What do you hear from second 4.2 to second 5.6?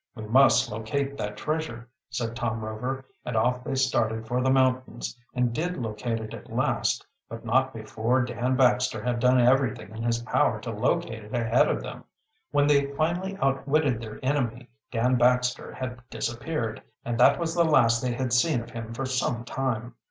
for the mountains, and